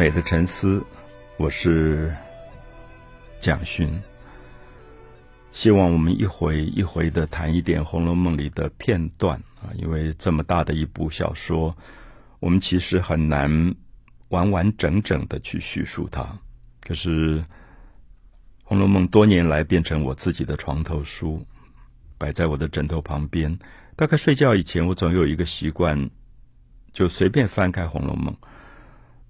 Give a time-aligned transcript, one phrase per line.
[0.00, 0.82] 美的沉思，
[1.36, 2.16] 我是
[3.38, 3.86] 蒋勋。
[5.52, 11.76] 希望我们一回一回的谈一点《红楼梦》里的片段啊，因为这么大的一部小说，
[12.38, 13.74] 我们其实很难
[14.30, 16.26] 完完整整的去叙述它。
[16.80, 17.38] 可是
[18.64, 21.44] 《红楼梦》多年来变成我自己的床头书，
[22.16, 23.58] 摆在我的枕头旁边。
[23.96, 26.08] 大概睡觉以前，我总有一个习惯。
[26.94, 28.34] 就随便翻开《红楼梦》，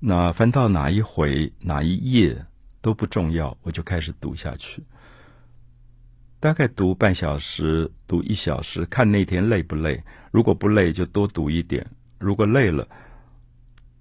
[0.01, 2.47] 那翻到哪一回、哪一页
[2.81, 4.83] 都不重要，我就开始读下去。
[6.41, 10.03] 大概读半小时，读一小时，看那天累不累。
[10.31, 11.85] 如果不累，就多读一点；
[12.19, 12.89] 如果累了，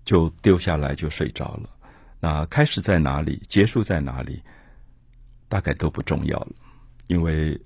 [0.06, 1.70] 就丢下来就睡着了。
[2.20, 4.42] 那开始在哪里，结束在哪里，
[5.48, 6.52] 大概都不重要了，
[7.08, 7.60] 因为。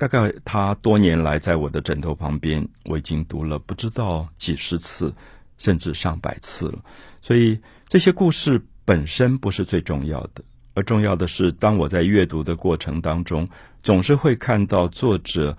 [0.00, 5.12] 大概他多年来在我的枕头旁边，我已经读了不知道几十次，
[5.58, 6.82] 甚至上百次了。
[7.20, 13.46] 所以这些故事本身不是最重要的，而重要的是，当我在阅读的过程当中，
[13.82, 15.58] 总是会看到作者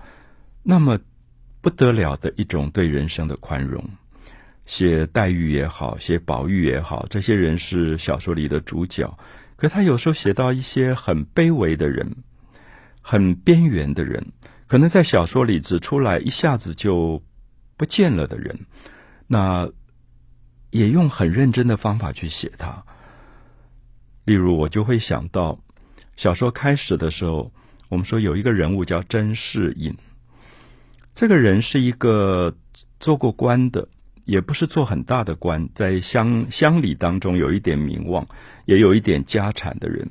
[0.64, 0.98] 那么
[1.60, 3.88] 不得了的一种对人生的宽容。
[4.66, 9.16] 写黛玉也好，写宝玉也好，这些人是小说里的主角，
[9.56, 12.16] 可他有时候写到一些很卑微的人。
[13.02, 14.26] 很边缘的人，
[14.66, 17.22] 可能在小说里指出来一下子就
[17.78, 18.66] 不见了的人，
[19.26, 19.70] 那
[20.70, 22.84] 也用很认真的方法去写它。
[24.24, 25.58] 例如，我就会想到
[26.16, 27.52] 小说开始的时候，
[27.88, 29.96] 我们说有一个人物叫甄士隐，
[31.14, 32.54] 这个人是一个
[32.98, 33.88] 做过官的，
[34.24, 38.26] 也不是做很大的官，在乡乡里当中有一点名望，
[38.66, 40.08] 也有一点家产的人。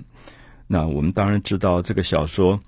[0.68, 2.62] 那我们当然知道这个小说。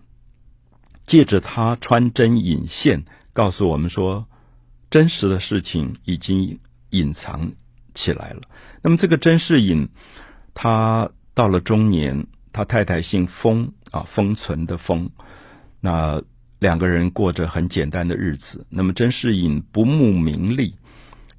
[1.04, 3.04] 借着他穿针引线，
[3.34, 4.28] 告诉我们说，
[4.90, 6.60] 真实的事情已经
[6.92, 7.52] 隐藏
[7.94, 8.42] 起来了。
[8.82, 9.88] 那么，这个甄士隐，
[10.54, 15.10] 他到了中年，他太太姓封啊，封存的封。
[15.80, 16.22] 那
[16.60, 18.66] 两个人过着很简单的日子。
[18.70, 20.76] 那么，甄士隐不慕名利，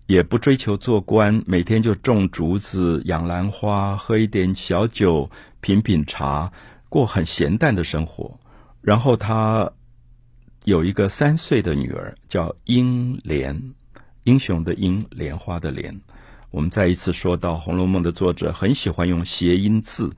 [0.07, 5.31] 也不追求做官，每天就种竹子、养兰花，喝一点小酒，
[5.61, 6.53] 品品茶，
[6.89, 8.39] 过很闲淡的生活。
[8.81, 9.71] 然后他
[10.65, 13.75] 有一个三岁的女儿，叫英莲，
[14.25, 16.01] 英雄的英，莲花的莲。
[16.53, 20.15] 我们再一次说到《红楼梦》的作者很喜欢用谐音字，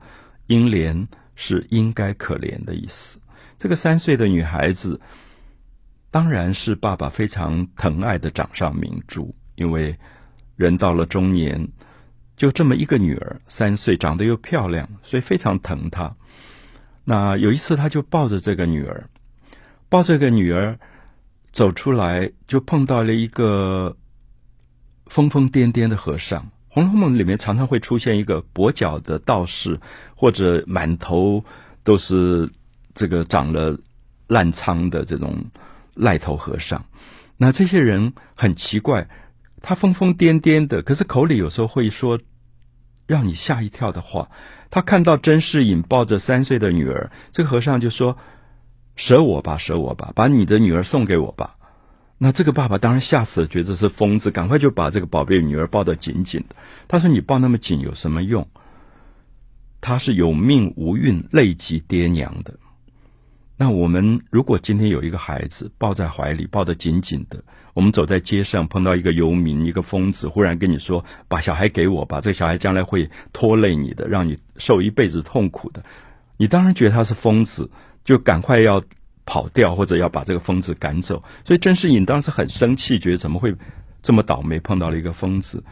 [0.47, 3.17] 英莲是应该可怜的意思。
[3.57, 4.99] 这个三岁的女孩子，
[6.11, 9.97] 当然是爸爸非常疼爱的掌上明珠，因为
[10.57, 11.65] 人到了中年，
[12.35, 16.13] 就这么一个女儿，三岁，长得又漂亮，所以非常疼她。
[17.05, 19.09] 那有一次，他就抱着这个女儿，
[19.87, 20.77] 抱这个女儿
[21.53, 23.95] 走出来，就碰到了一个
[25.07, 26.41] 疯疯癫癫的和尚。
[26.67, 29.79] 《红楼梦》里面常常会出现一个跛脚的道士，
[30.15, 31.43] 或者满头
[31.83, 32.49] 都是
[32.93, 33.77] 这个长了
[34.27, 35.45] 烂疮的这种
[35.93, 36.83] 赖头和尚。
[37.37, 39.07] 那这些人很奇怪，
[39.61, 42.19] 他疯疯癫癫的，可是口里有时候会说
[43.07, 44.29] 让你吓一跳的话。
[44.69, 48.17] 他看到甄士隐抱着三岁的女儿，这个和尚就说
[48.97, 51.55] ：“舍我吧，舍我吧，把你的女儿送给我吧。”
[52.17, 56.55] 那这个爸爸当然吓死了，觉得是疯子，赶快就把这个宝贝女儿抱得紧紧的。
[56.87, 58.47] 他说：“你抱那么紧有什么用？
[59.81, 62.57] 他是有命无运，累及爹娘的。”
[63.57, 67.43] 那我们如果今天有一个孩子抱在怀里，抱得紧紧的，
[67.73, 75.83] 我们走在街上碰到一个游民、一个疯子，忽然跟你说：“把小孩给我吧，这个小孩将来会拖累你的，让你受一辈子痛苦的。”
[76.37, 77.69] 你当然觉得他是疯子，
[78.03, 78.83] 就赶快要
[79.25, 81.23] 跑掉，或者要把这个疯子赶走。
[81.43, 83.55] 所以甄士隐当时很生气，觉得怎么会
[84.01, 85.63] 这么倒霉，碰到了一个疯子。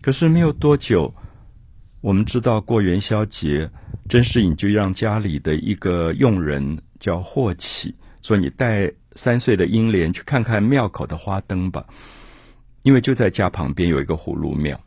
[0.00, 1.14] 可是没有多久，
[2.00, 3.70] 我们知道过元宵节，
[4.08, 6.78] 甄士隐就让家里的一个佣人。
[7.00, 11.82] 叫霍启说：“你带三岁的英莲去看看庙口的花灯吧，
[12.82, 14.78] 因为就在家旁边有一个葫芦庙。”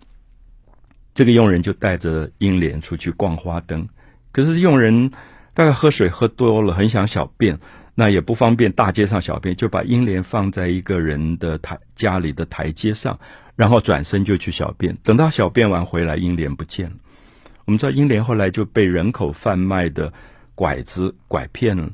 [1.15, 3.89] 这个佣人就带着英莲出去逛花灯。
[4.31, 5.09] 可是佣人
[5.55, 7.59] 大概喝水喝多了，很想小便，
[7.95, 13.19] 那也不方便大街上小便，就把英莲放在一个人的台家里的台阶上，
[13.55, 14.97] 然后转身就去小便。
[15.03, 16.95] 等到小便完回来，英莲不见了。
[17.65, 20.11] 我们知道英莲后来就被人口贩卖的
[20.55, 21.89] 拐子拐骗了。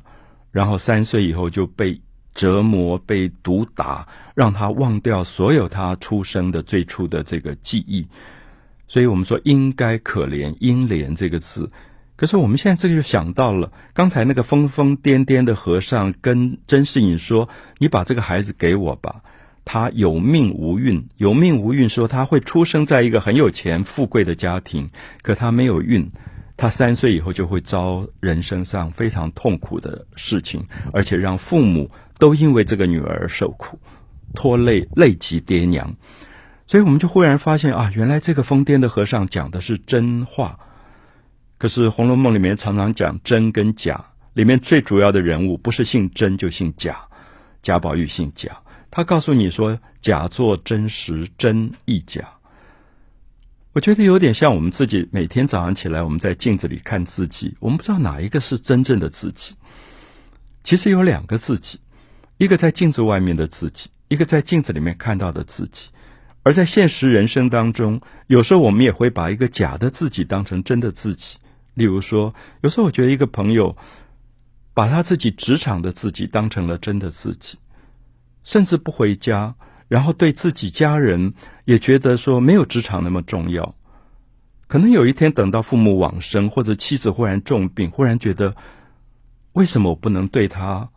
[0.51, 2.00] 然后三岁以后就被
[2.34, 8.07] 折磨、被毒打，让他忘掉所有他出生的最初的这个记忆。
[8.88, 11.69] 所以我们说应该可怜“英莲”这个字。
[12.19, 17.48] 可是我们现在这个就想到了，刚才那个疯疯癫癫的和尚跟甄士隐说
[17.80, 19.21] ：“你把这个孩子给我吧。”
[19.63, 24.89] 他有命无运，有命无运，说他会出生在一个很有钱、富贵的家庭，
[25.21, 26.12] 可他没有运，
[26.57, 33.80] 他三岁以后就会遭人生上非常痛苦的事情，而且让父母都因为这个女儿受苦，
[34.36, 35.95] 拖累累及爹娘。
[36.68, 40.60] 所以我们就忽然发现啊，原来这个疯癫的和尚讲的是真话。
[41.60, 44.04] 可是《红楼梦》里面常常讲真跟假，
[44.34, 46.98] 里面最主要的人物不是姓真就姓贾，
[47.62, 48.50] 贾宝玉姓贾。
[48.90, 52.24] 他告诉你说：“假作真实，真亦假。”
[53.74, 59.54] 我觉得有点像我们自己每天早上起来，我们在镜子里看自己，我们不知道哪一个是真正的自己。
[60.64, 61.78] 其实有两个自己，
[62.38, 65.90] 一个在镜子外面的自己，一个在镜子里面看到的自己。
[66.44, 71.38] 而在现实人生当中，有时候我们也会把一个假的自己当成真的自己。
[71.80, 73.78] 例如说，有时候我觉得一个朋友
[74.74, 77.58] 把他自己职场的自己当成了真的自己。
[78.44, 79.56] 甚至不回家，
[79.88, 81.34] 然后对自己家人
[81.64, 83.76] 也觉得说没有职场那么重要。
[84.68, 88.56] 可能有一天等到父母往生，或者妻子忽然重病，忽然觉得
[89.54, 90.90] 为什么我不能对他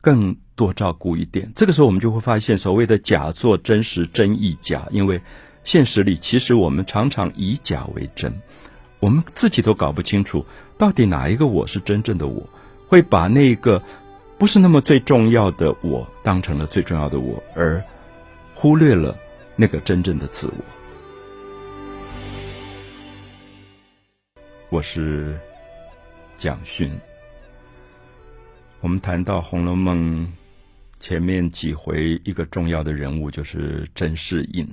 [0.00, 1.52] 更多照顾一点？
[1.54, 4.88] 这个时候我们就会发现，所谓的假作真实，真亦假。
[4.90, 5.20] 因为
[5.64, 8.32] 现实里其实我们常常以假为真，
[9.00, 10.44] 我们自己都搞不清楚
[10.78, 12.48] 到底哪一个我是真正的我，
[12.86, 13.82] 会把那个。
[14.38, 17.84] 不是那么最重要的我当成了最重要的我，而
[18.54, 19.14] 忽略了
[19.54, 20.54] 那个真正的自我。
[24.70, 25.38] 我是
[26.38, 26.90] 蒋勋。
[28.80, 30.26] 我们谈到《红楼梦》
[31.00, 34.66] 前面几回，一个重要的人物就是甄士隐，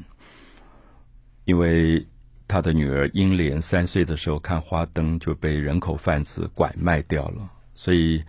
[1.44, 2.07] 因为
[2.47, 8.23] 他的女儿英莲三岁的时候看花灯就被人口贩子拐卖掉了，所以。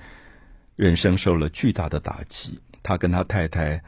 [0.78, 3.82] 人生受了巨大的打击，他跟他太太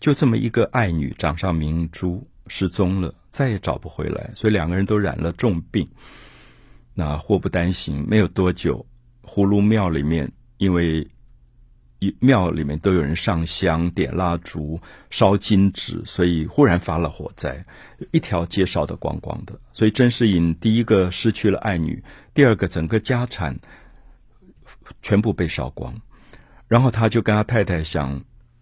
[0.00, 5.86] 就这么一个爱女，掌上明珠失踪了，再也找不回来，所以两个人都染了重病。
[6.94, 8.86] 那祸不单行，没有多久，
[9.22, 11.06] 葫芦庙里面因为
[12.20, 14.80] 庙里面都有人上香、点蜡烛、
[15.10, 17.62] 烧金纸，所以忽然发了火灾，
[18.10, 19.58] 一条街烧得光光的。
[19.72, 22.02] 所以甄士隐第一个失去了爱女，
[22.32, 23.54] 第二个整个家产
[25.02, 25.94] 全部被烧光。
[26.66, 28.18] 然后他就跟他太太想，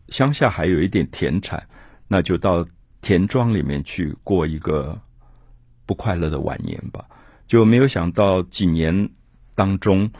[0.08, 1.62] 乡下还有一点田产，
[2.08, 2.66] 那就到
[3.02, 4.98] 田庄里面去过一个
[5.86, 7.04] 不快乐的晚年吧。
[7.46, 9.08] 就没有想到几年
[9.54, 10.10] 当中，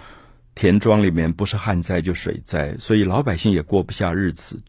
[0.59, 4.61] 田庄里面不是旱灾就水灾，所以老百姓也过不下日子，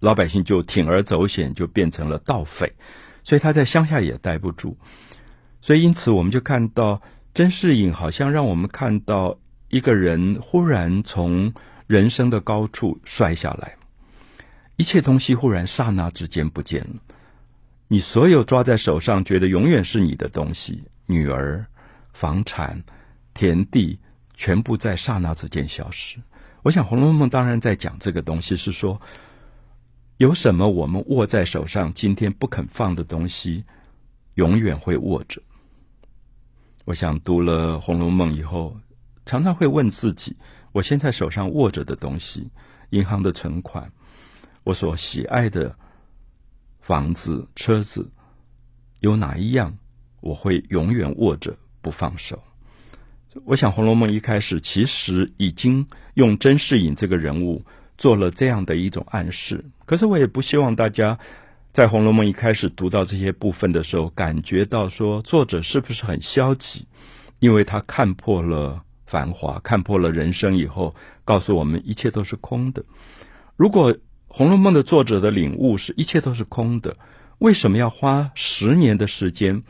[0.00, 2.72] 老百姓就铤而走险，就变成了盗匪。
[3.22, 4.76] 所以他在乡下也待不住，
[5.60, 7.00] 所以因此我们就看到
[7.32, 9.38] 甄士隐好像让我们看到
[9.68, 11.54] 一个人忽然从。
[11.88, 13.76] 人生的高处摔下来，
[14.74, 16.96] 一切东西忽然刹那之间不见了。
[17.86, 21.64] 你所有抓在手上，觉得永远是你的东西，女儿、
[22.12, 22.82] 房产、
[23.34, 24.00] 田地，
[24.36, 26.18] 全部在刹那之间消失。
[26.62, 29.00] 我想《红楼梦》当然在讲这个东西，是说
[30.18, 33.64] 有什么我们握在手上，今天不肯放的东西，
[34.34, 35.42] 永远会握着。
[36.84, 38.76] 我想读了《红楼梦》以后，
[39.24, 40.36] 常常会问自己。
[40.72, 42.50] 我现在手上握着的东西，
[42.90, 43.90] 银行的存款，
[44.62, 45.74] 我所喜爱的
[46.80, 48.10] 房子、车子，
[49.00, 49.76] 有哪一样
[50.20, 52.42] 我会永远握着不放手？
[53.44, 57.64] 我想《红楼梦》一开始其实已经用甄士隐这个人物
[57.98, 59.64] 做了这样的一种暗示。
[59.84, 61.18] 可是我也不希望大家
[61.72, 66.86] 在《红楼梦》一开始读到这些部分的时候，感觉到说作者是不是很消极，
[67.38, 68.82] 因为他看破了。
[69.08, 70.92] 繁华看破了人生以后，
[71.24, 72.84] 告诉我们一切都是空的。
[73.54, 73.94] 如果
[74.26, 76.96] 《红楼梦》的作者的领悟是一切都是空的，
[77.38, 79.62] 为什么要花十年的时间、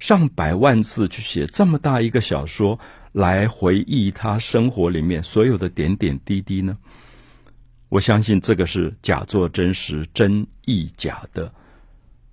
[0.00, 2.80] 上百万字去写这么大一个小说，
[3.12, 6.78] 来回忆他生活里面所有的点点滴滴呢？
[7.88, 11.52] 我相信这个是假作真实、真亦假的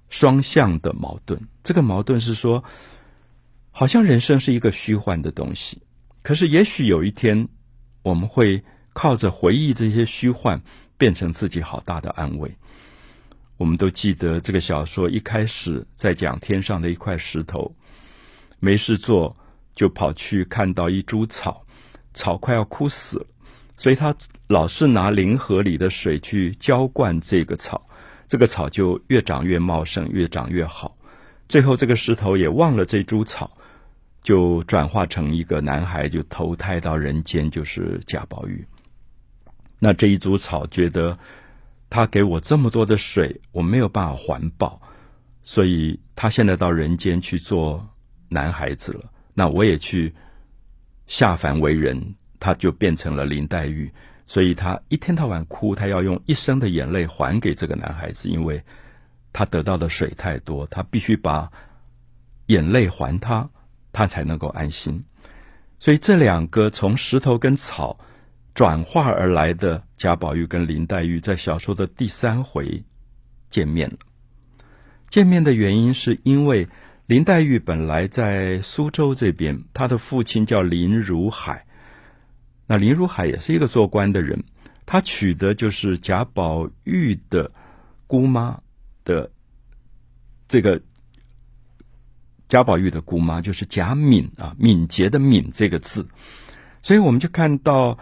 [0.07, 1.41] 双向的矛盾。
[1.63, 2.63] 这个矛盾是说，
[3.71, 5.81] 好像人生是一个虚幻的东西。
[6.21, 7.47] 可是，也许有一天，
[8.03, 10.61] 我们会靠着回忆这些虚幻，
[10.97, 12.51] 变成自己好大的安慰。
[13.57, 17.75] 我们都记得这个小说一开始在讲天上的一块石头，
[18.59, 19.35] 没事做
[19.77, 21.63] 就跑去看到一株草，
[22.13, 23.25] 草快要枯死了，
[23.77, 24.13] 所以他
[24.47, 27.87] 老是拿灵河里的水去浇灌这个草，
[28.25, 30.97] 这个草就越长越茂盛，越长越好。
[31.47, 33.49] 最后，这个石头也忘了这株草。
[34.23, 38.67] 就转化成一个男孩，就投胎到人间，就是贾宝玉。
[39.79, 41.17] 那这一株草觉得
[41.89, 44.81] 他给我这么多的水，我没有办法环保，
[45.43, 47.87] 所以他现在到人间去做
[48.27, 49.05] 男孩子了。
[49.39, 50.11] 那我也去
[51.05, 53.91] 下凡为人，他就变成了林黛玉。
[54.25, 58.59] 所以他一天到晚哭，他要用一生的眼泪还给这个男孩子，因为
[59.31, 61.51] 他得到的水太多，他必须把
[62.47, 63.47] 眼泪还他，
[63.93, 65.05] 他才能够安心。
[65.77, 67.99] 所以这两个从石头跟草
[68.55, 72.83] 转化而来的贾宝玉跟林黛玉，在小说的第三回
[73.51, 73.97] 见面了。
[75.11, 76.67] 见面的原因是因为
[77.07, 81.65] 林黛玉本来在苏州这边，她的父亲叫林如海。
[82.67, 84.43] 那林如海也是一个做官的人，
[84.85, 87.49] 他娶的就是贾宝玉的
[88.07, 88.59] 姑妈
[89.05, 89.31] 的
[90.49, 90.81] 这个
[92.49, 96.09] 贾宝玉的姑妈，就是贾敏啊，敏捷的敏这个字，
[96.81, 97.97] 所以我们就看到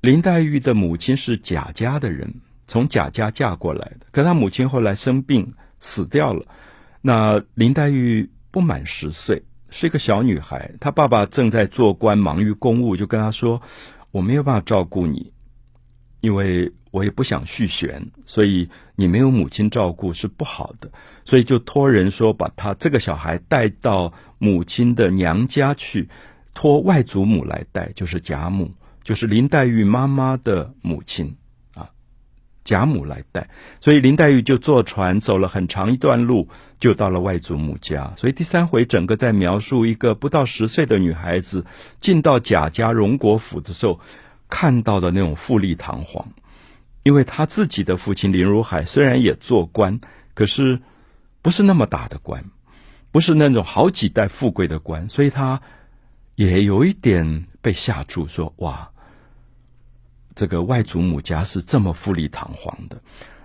[0.00, 2.34] 林黛玉的母亲是贾家的人，
[2.66, 6.44] 从贾家嫁过来的，可她母亲后来生病死掉了，
[7.06, 9.42] 那林黛玉不满十岁。
[9.68, 13.60] 是一个小女孩，她爸爸正在做官，忙于公务，就跟她说
[14.12, 15.32] ：“我没有办法照顾你，
[16.20, 20.88] 因为我也不想续弦，所以你没有母亲照顾是不好的，
[21.24, 26.08] 所以就托人说把她这个小孩带到母亲的娘家去，
[26.54, 28.70] 托外祖母来带，就是贾母，
[29.02, 31.36] 就是林黛玉妈妈的母亲。”
[32.64, 33.46] 贾母来带，
[33.78, 36.48] 所以林黛玉就坐船走了很长一段路，
[36.80, 38.10] 就到了外祖母家。
[38.16, 41.66] 所以第三回整个在描述一个不到十岁的女孩子
[42.00, 44.00] 进到贾家荣国府的时候，
[44.48, 46.26] 看到的那种富丽堂皇。
[47.02, 50.00] 因为她自己的父亲林如海虽然也做官，
[50.32, 50.80] 可是
[51.42, 52.42] 不是那么大的官，
[53.12, 55.60] 不是那种好几代富贵的官，所以她
[56.34, 58.90] 也有一点被吓住，说哇。
[60.34, 63.00] 这个外祖母家是这么富丽堂皇的，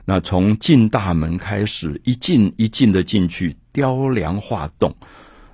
[0.05, 4.95] 那从进大门开始，一进一进的进去，雕梁画栋，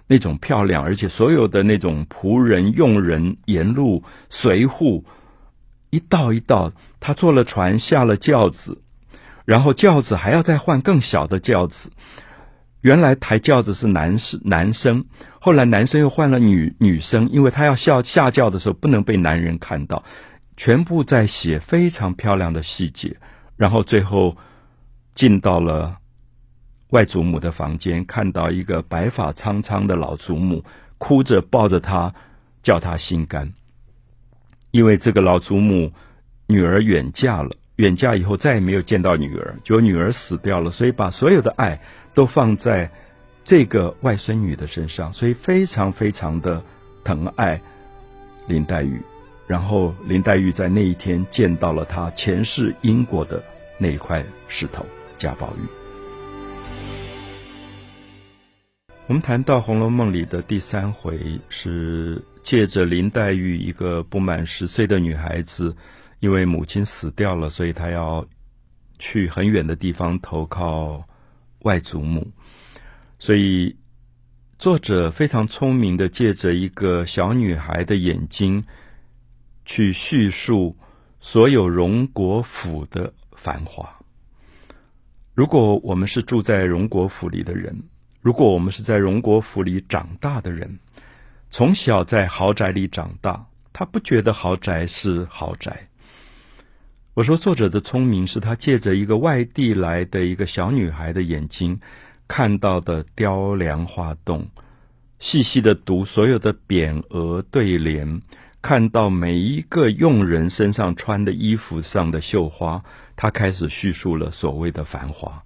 [0.08, 5.04] 那种漂亮，而且所有的那种仆人、佣人沿路随护，
[5.90, 8.82] 一道一道，他坐了船，下了轿子，
[9.44, 11.92] 然后轿子还要再换更小的轿子。
[12.80, 15.04] 原来抬轿子是男士男生，
[15.42, 20.04] 后来男生又换了女女生，因为他要下下轿的时候不能被男人看到。
[20.58, 23.16] 全部在写非常漂亮的细节，
[23.58, 24.36] 然后最后
[25.14, 25.98] 进到了
[26.90, 30.64] 外祖母的房间，看到一个白发苍苍的老祖母
[30.98, 32.14] 哭着抱着他，
[32.64, 33.52] 叫他心肝。
[34.72, 35.92] 因为这个老祖母
[36.48, 41.80] 女儿远嫁了，远嫁以后再也没有见到女儿，就女儿死掉了，所以把所有的爱
[42.14, 42.90] 都放在
[43.44, 46.62] 这个外孙女的身上，所以非常非常的
[47.04, 47.60] 疼爱
[48.48, 49.02] 林黛玉。
[49.48, 53.44] 然后林黛玉在那一天见到了她前世因果的
[53.78, 54.86] 那一块石头
[55.18, 55.62] 贾宝玉。
[59.08, 65.76] 我们谈到《红楼梦》里的第三回，是借着林黛玉一个不满十岁的女孩子，
[66.20, 68.26] 因为母亲死掉了，所以她要
[68.98, 71.08] 去很远的地方投靠
[71.60, 72.32] 外祖母，
[73.20, 73.76] 所以
[74.58, 78.64] 作者非常聪明的借着一个小女孩的眼睛。
[79.66, 80.78] 去叙述
[81.20, 83.94] 所有荣国府的繁华。
[85.34, 87.76] 如果我们是住在荣国府里的人，
[88.22, 90.80] 如果我们是在荣国府里长大的人，
[91.50, 95.90] 从小在豪宅里长大，他不觉得豪宅是豪宅。
[97.14, 101.80] 我说，作者的聪明是他借着一个外地来的一个小女孩的眼睛
[102.28, 104.48] 看到的雕梁画栋，
[105.18, 108.22] 细细的读所有的匾额对联。
[108.66, 112.84] 看到每一个佣人身上穿的衣服上的绣花，
[113.16, 115.40] 他开始叙述了所谓的繁华。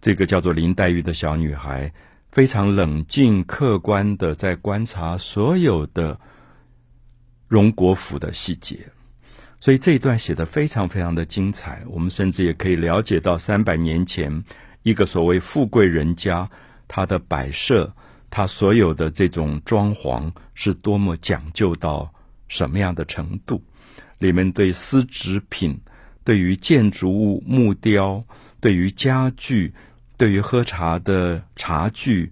[0.00, 1.92] 这个叫做林黛玉的小女孩，
[2.30, 6.16] 非常冷静客观的在观察所有的
[7.48, 8.78] 荣国府的细节，
[9.58, 11.82] 所以这一段写的非常非常的精彩。
[11.88, 14.44] 我们甚至也可以了解到三百年前
[14.84, 16.48] 一个所谓富贵人家，
[16.86, 17.92] 他的摆设，
[18.30, 22.08] 他所有的这种装潢是多么讲究到。
[22.50, 23.62] 什么样的程度？
[24.18, 25.80] 里面对丝织品、
[26.24, 28.22] 对于建筑物木雕、
[28.60, 29.72] 对于家具、
[30.18, 32.30] 对于喝茶的茶具，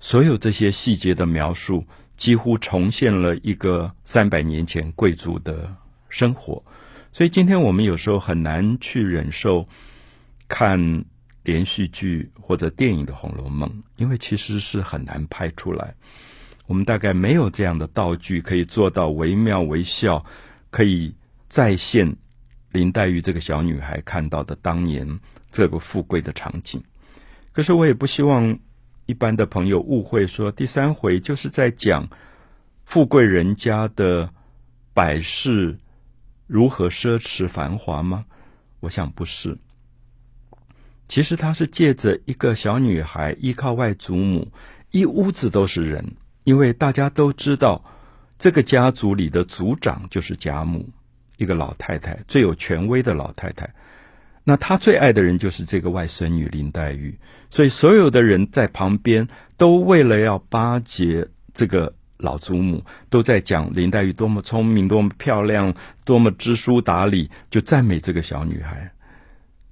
[0.00, 1.86] 所有这些细节的描述，
[2.16, 5.76] 几乎重现了一个三百年前贵族的
[6.08, 6.64] 生活。
[7.12, 9.68] 所以今天我们有时候很难去忍受
[10.48, 11.04] 看
[11.42, 15.94] 连续剧或者电影的《红楼梦》，因为其实是很难拍出来。
[16.70, 20.24] 我们大概没有这样的道具可以做到惟妙惟肖，
[20.70, 21.12] 可以
[21.48, 22.14] 再现
[22.70, 25.18] 林黛玉这个小女孩看到的当年
[25.50, 26.80] 这个富贵的场景。
[27.50, 28.56] 可是我也不希望
[29.06, 32.08] 一般的朋友误会，说第三回就是在讲
[32.84, 34.30] 富贵人家的
[34.94, 35.76] 百事
[36.46, 38.24] 如何奢侈繁华吗？
[38.78, 39.58] 我想不是。
[41.08, 44.52] 其实他是借着一个小女孩依靠外祖母，
[44.92, 46.14] 一屋子都是人，
[46.50, 47.80] 因为大家都知道
[48.36, 50.84] 这个家族里的族长就是贾母，
[51.36, 53.72] 一个老太太，最有权威的老太太。
[54.42, 57.16] 那她最爱的人就是这个外孙女林黛玉，
[57.50, 59.24] 所以所有的人在旁边
[59.56, 65.72] 都为了要巴结这个老祖母，都在讲林黛玉多么聪明、多么漂亮、
[66.04, 68.90] 多么知书达理，就赞美这个小女孩。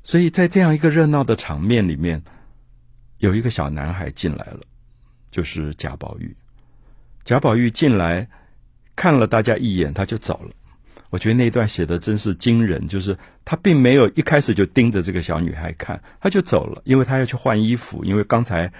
[0.04, 2.22] 所以在这样一个热闹的场面里面，
[3.16, 4.60] 有一个小男孩进来了，
[5.28, 6.36] 就是贾宝玉。
[7.28, 8.26] 贾宝玉进来
[8.96, 10.50] 看了大家一眼，他就走了。
[11.10, 18.02] 我觉得那段写的真是惊人，就是他并没有一开始就盯着这个小女孩看，他就走了，因为他要去换衣服。
[18.02, 18.72] 因为刚才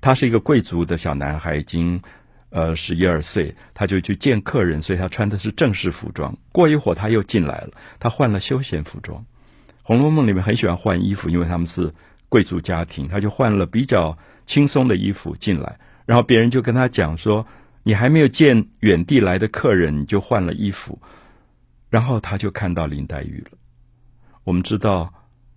[0.00, 2.00] 他是一个贵族的小男孩，已经
[2.50, 6.38] 呃十一二岁，他就去见客人，所以他穿的是正式服装。
[6.52, 9.18] 过一会儿他又进来了，他换了休闲服装。
[9.82, 11.92] 《红楼梦》里面很喜欢换衣服，因为他们是
[12.28, 17.44] 贵族家庭，他就换了比较轻松的衣服进来，然后别人就跟他讲说
[17.86, 21.00] ：“你还没有见远地来的客人，你就换了衣服。”
[21.88, 23.56] 然后他就看到林黛玉了。
[24.42, 25.14] 我们知道，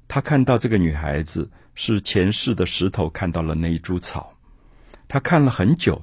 [0.08, 4.32] 他看到这个女孩子是前世的石头看到了那一株草，
[5.08, 6.00] 他看了很久，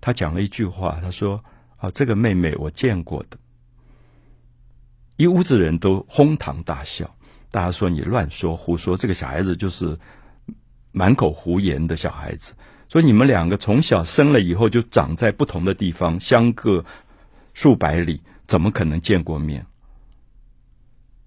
[0.00, 1.42] 他讲了一句话，他说
[1.78, 3.36] ：“啊，这个妹妹我见过的。”
[5.18, 7.12] 一屋子人都哄堂大笑。
[7.50, 9.98] 大家说你乱说胡说，这个小孩子就是
[10.92, 12.54] 满口胡言的小孩子。
[12.88, 16.84] 所以你们两个从小生了以后就长在不同的地方，相隔
[17.52, 19.66] 数百里，怎么可能见过面？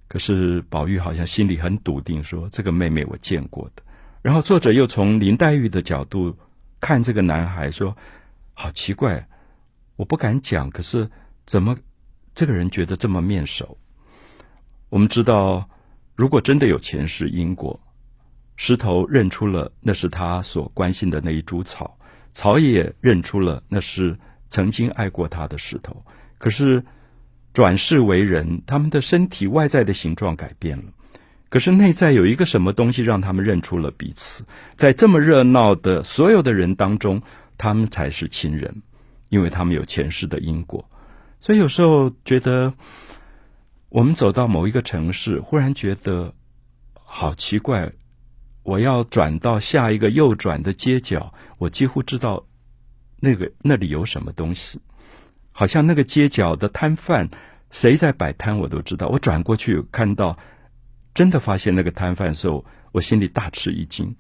[0.08, 3.84] 可是宝玉好像心里很笃定，说这个妹妹我见过的。
[4.22, 6.38] 然后作者又从林黛玉的角度
[6.80, 7.96] 看这个男孩，说
[8.54, 9.28] 好奇怪，
[9.96, 11.10] 我不敢讲，可是
[11.46, 11.78] 怎么
[12.34, 13.78] 这个人觉得这么面熟？
[14.90, 15.70] 我们知道。
[16.16, 17.80] 如果真的有前世因果，
[18.58, 21.98] 石头认出了那是他所关心的那一株草，
[22.34, 26.06] 草也认出了那是曾经爱过他的石头。
[26.38, 26.84] 可是
[27.54, 30.84] 转世为人，他们的身体外在的形状改变了，
[31.48, 34.44] 可是内在有一个什么东西让他们认出了彼此。
[34.76, 37.22] 在这么热闹的所有的人当中，
[37.58, 38.84] 他们才是亲人，
[39.30, 40.90] 因为他们有前世的因果。
[41.40, 42.74] 所以有时候觉得。
[43.90, 46.34] 我们走到某一个城市，忽然觉得
[46.94, 47.90] 好奇怪。
[48.68, 52.46] 我要转到下一个右转的街角，我几乎知道
[53.22, 54.82] 那个那里有什么东西。
[55.54, 57.30] 好像那个街角的摊贩
[57.72, 59.08] 谁在摆摊，我都知道。
[59.08, 60.38] 我转过去看到，
[61.14, 64.14] 真的发现那个摊贩的时候，我心里大吃一惊。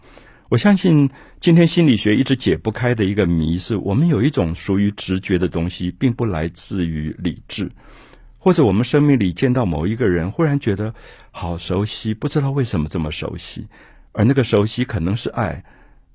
[0.47, 1.10] 我相信
[1.41, 7.69] 今天心理学一直解不开的一个谜，是我们有一种属于直觉的东西，并不来自于理智。
[8.38, 10.95] 或者我们生命里见到某一个人，忽然觉得
[11.31, 13.67] 好熟悉，不知道为什么这么熟悉，
[14.17, 15.63] 而那个熟悉可能是爱，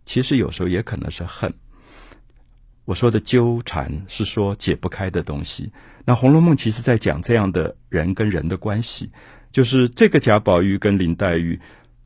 [0.04, 1.54] 其实有时候也可能是恨。
[2.84, 5.70] 我说的纠缠是说解不开的东西。
[6.04, 9.08] 那《红楼梦》其实在讲这样的人跟人的关系，
[9.52, 11.60] 就是这个贾宝玉跟林黛玉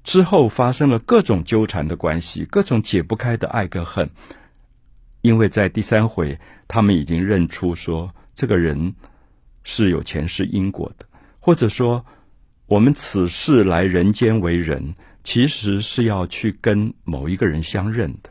[0.04, 4.10] 之后发生了各种纠缠的关系，各种解不开的爱跟恨，
[5.22, 8.94] 因为在第三回他们已经认出说这个人。
[9.68, 11.04] 是有前世因果的，
[11.40, 12.06] 或者说，
[12.66, 14.94] 我们此世来人间为人，
[15.26, 18.30] 其实是要去跟某一个人相认的，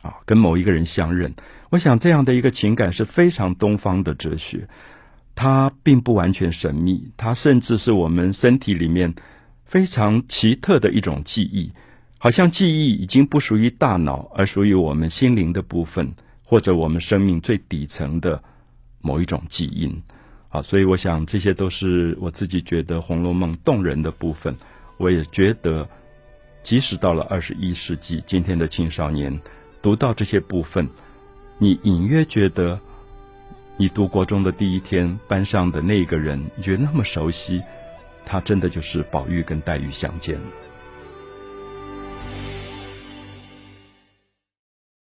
[0.00, 1.34] 啊，跟某一个人相认。
[1.68, 4.66] 我想这样的一个情感是非常东方的哲学，
[5.34, 9.14] 它并不完全神秘，它甚至是我们身体里面
[9.66, 11.70] 非常奇特的一种记忆，
[12.16, 18.42] 好像记忆已经不属于大脑，而属于我们心灵的部分，或者我们生命最底层的。
[19.02, 20.02] 某一种基因，
[20.48, 24.56] 啊，所以我想这些都是我自己觉得《红楼梦》动人的部分。
[24.98, 25.88] 我也觉得，
[26.62, 29.40] 即使到了二十一世纪，今天的青少年
[29.82, 30.88] 读到这些部分，
[31.58, 32.80] 你隐约觉得，
[33.76, 37.62] 你读国中的第一天，班上的那个人，你觉得那么熟悉，
[38.24, 40.38] 他真的就是宝玉跟黛玉相见。